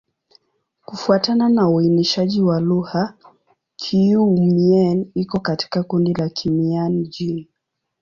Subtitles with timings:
[0.85, 3.13] Kufuatana na uainishaji wa lugha,
[3.75, 7.47] Kiiu-Mien iko katika kundi la Kimian-Jin.